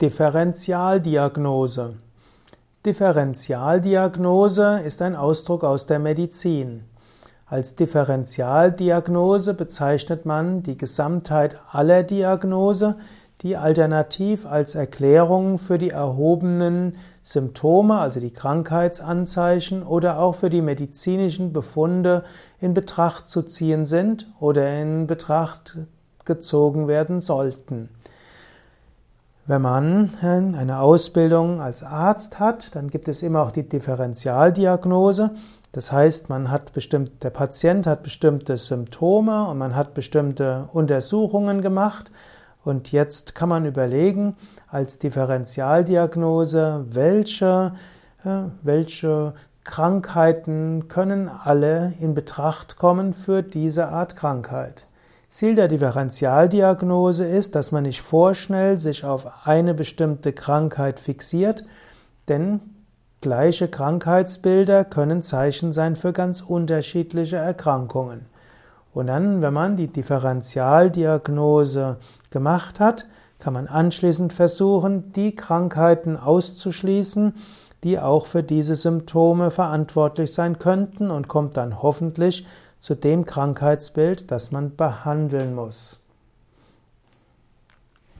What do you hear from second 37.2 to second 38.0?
der Patient